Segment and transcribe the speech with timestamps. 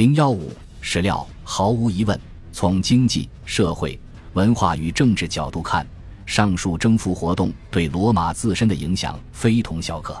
[0.00, 0.50] 零幺五
[0.80, 2.18] 史料毫无疑问，
[2.52, 4.00] 从经济社会
[4.32, 5.86] 文化与政治角度看，
[6.24, 10.18] 上述征服活动对罗马自身的影响非同小可。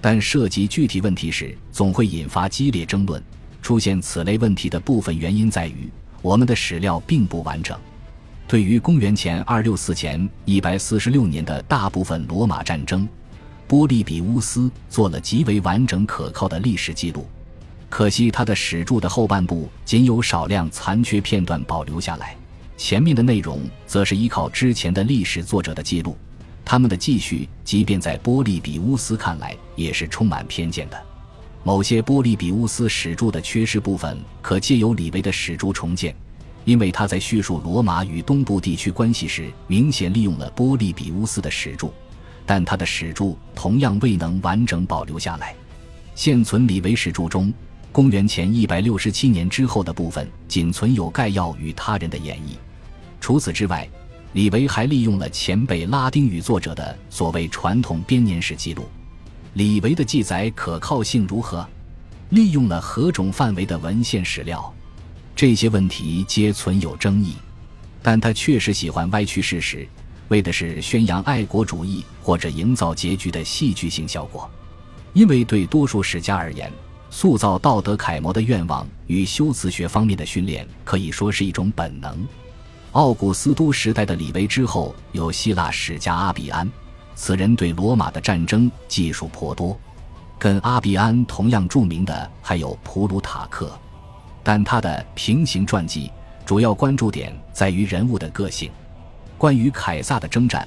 [0.00, 3.20] 但涉及具体问题时，总会引发激烈争论。
[3.60, 5.90] 出现此类问题的部分原因在于，
[6.22, 7.76] 我们的史料并不完整。
[8.46, 13.08] 对于公元前二六四前一百四十六年的大部分罗马战争，
[13.66, 17.26] 波利比乌斯做了极为完整可靠的历史记录。
[17.90, 22.36] 可惜他的史著的后半部仅有少量残缺片段保留下来，
[22.76, 26.16] 前面的内容则是依靠之前的历史作者的记录。
[26.64, 31.02] 他们的记叙，即便在波利比乌斯看来，也是充满偏见的。
[31.64, 36.14] 某些波利比乌斯史著的缺失部分，可借由李维的史著重建，
[36.66, 41.88] 因为他在叙述罗马与东部地区关系时，明显利用了波利比乌斯的史著，
[42.44, 45.54] 但他的史著同样未能完整保留下来。
[46.14, 47.50] 现存李维史著中。
[47.98, 52.52] 公元前一百六十七年之后的部分，仅存有概要与他人的演绎。
[53.20, 53.88] 除此之外，
[54.34, 58.88] 李维还利用了前辈拉丁语作者的所谓传统编年史记录。
[59.54, 61.68] 李维的记载可靠性如何？
[62.28, 64.72] 利用了何种范围的文献史料？
[65.34, 67.34] 这些问题皆存有争议。
[68.00, 69.84] 但他确实喜欢歪曲事实，
[70.28, 74.48] 为的是宣扬爱国主义或者营造结局的戏剧性效果。
[75.14, 76.72] 因为对多数史家而言，
[77.10, 82.26] 塑造道德楷模的愿望与修辞学方面的训练可以说是一种本能。
[82.92, 86.70] 奥古斯都时代的李维之后有希腊史家阿比安，
[87.14, 89.78] 此人对罗马的战争技术颇多。
[90.38, 93.76] 跟阿比安同样著名的还有普鲁塔克，
[94.42, 96.10] 但他的平行传记
[96.46, 98.70] 主要关注点在于人物的个性。
[99.36, 100.66] 关于凯撒的征战，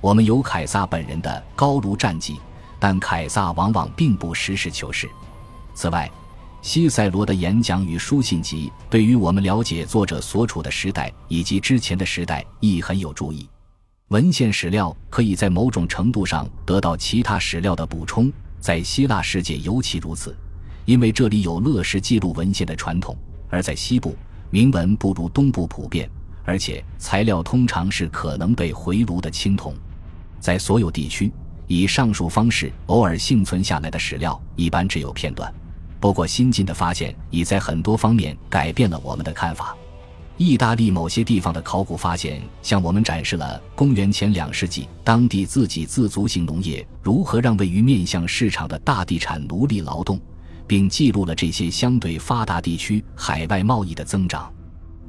[0.00, 2.36] 我们有凯撒本人的高卢战记，
[2.78, 5.08] 但凯撒往往并不实事求是。
[5.80, 6.06] 此外，
[6.60, 13.48] 西塞罗的演讲与书信集对于我们了解作者所处的时代以及之前的时代亦很有助益。
[14.08, 20.36] 文献史料可以在某种程度上得到其他史料的补充，在希腊世界尤其如此，
[20.84, 23.16] 因为这里有勒石记录文献的传统；
[23.48, 24.14] 而在西部，
[24.50, 26.10] 铭文不如东部普遍，
[26.44, 29.74] 而且材料通常是可能被回炉的青铜。
[30.40, 31.32] 在所有地区，
[31.66, 35.50] 以上述方式偶尔幸存下来的史料，一般只有片段。
[36.00, 39.76] 不过，新近的发现已在很多方面改变了我们的看法。
[40.38, 50.18] 意大利某些地方的考古发现向我们展示了公元前两世纪当地自给自足型农业如何让位于面向市场的大地产奴隶劳动，
[50.66, 54.50] 并记录了这些相对发达地区海外贸易的增长。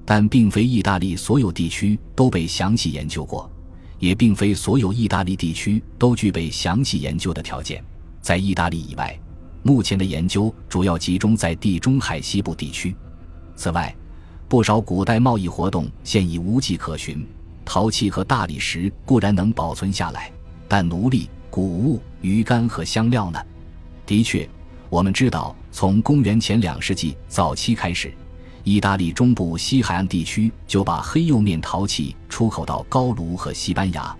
[0.03, 3.50] 但并非意大利所有地区都被详细研究过，
[4.00, 7.81] 也并非所有意大利地区都具备详细研究的条件。
[8.19, 9.18] 在意大利以外。
[9.63, 12.95] 目前的研究主要集中在地中海西部地区。
[13.55, 13.95] 此外，
[14.47, 17.25] 不少古代贸易活动现已无迹可寻。
[17.63, 20.31] 陶器和大理石固然能保存下来，
[20.67, 23.39] 但奴隶、谷物、鱼干和香料呢？
[24.05, 24.49] 的确，
[24.89, 28.11] 我们知道，从公元前两世纪早期开始，
[28.63, 34.13] 意大利中部西海岸地区就把黑釉面陶器出口到高卢和西班牙，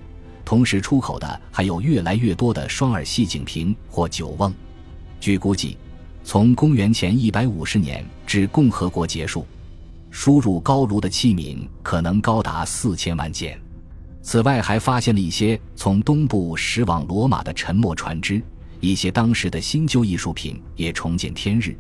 [0.46, 4.54] 同时出口的还有越来越多的双耳细颈瓶或酒瓮。
[5.22, 5.78] 据估计，
[6.24, 9.46] 从公元前一百五十年至共和国结束，
[10.10, 13.62] 输入高卢的器皿可能高达四千万件。
[14.24, 18.42] 此外，还发现了一些从东部驶往罗马的沉没船只，
[18.80, 21.78] 一些当时的新旧艺术品也重见天日。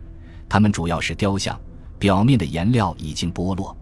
[0.47, 1.59] 它们主要是雕像，
[1.97, 3.75] 表面的颜料已经剥落。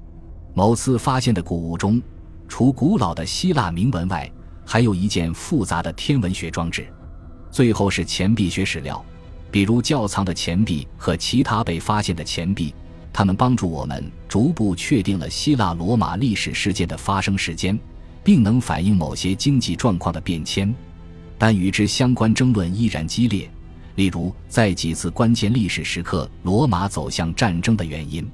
[0.54, 2.02] 某次发现的古物中，
[2.48, 4.32] 除古老的希腊铭文外，
[4.66, 6.88] 还有一件复杂的天文学装置。
[7.52, 9.04] 最后是钱币学史料。
[9.52, 12.74] 比如窖藏的钱币和其他被发现的钱币，
[13.12, 17.78] 它们帮助我们逐步确定了希腊罗马历史事件的发生时间，
[18.24, 20.74] 并能反映某些经济状况的变迁。
[21.38, 23.50] 但与之相关争论依然激烈，
[23.96, 28.30] 例如在几次关键历史时刻，罗马走向战争的原因。